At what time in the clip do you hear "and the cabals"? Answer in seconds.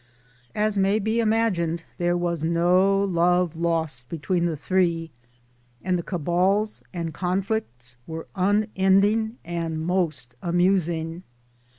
5.83-6.81